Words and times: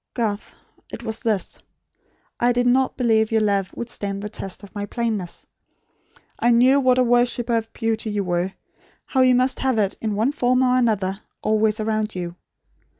Garth 0.15 0.55
it 0.91 1.03
was 1.03 1.19
this. 1.19 1.59
I 2.39 2.53
did 2.53 2.65
not 2.65 2.97
believe 2.97 3.31
your 3.31 3.41
love 3.41 3.71
would 3.77 3.87
stand 3.87 4.23
the 4.23 4.29
test 4.29 4.63
of 4.63 4.73
my 4.73 4.87
plainness. 4.87 5.45
I 6.39 6.49
knew 6.49 6.79
what 6.79 6.97
a 6.97 7.03
worshipper 7.03 7.55
of 7.55 7.71
beauty 7.71 8.09
you 8.09 8.23
were; 8.23 8.53
how 9.05 9.21
you 9.21 9.35
must 9.35 9.59
have 9.59 9.77
it, 9.77 9.95
in 10.01 10.15
one 10.15 10.31
form 10.31 10.63
or 10.63 10.75
another, 10.75 11.21
always 11.43 11.79
around 11.79 12.15
you. 12.15 12.33